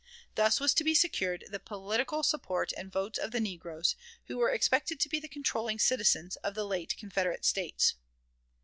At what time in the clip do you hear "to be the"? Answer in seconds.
4.99-5.27